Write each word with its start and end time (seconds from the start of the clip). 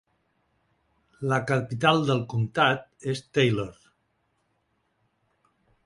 La 1.33 1.37
capital 1.51 2.01
del 2.09 2.25
comtat 2.33 3.07
és 3.13 3.23
Taylor. 3.39 3.89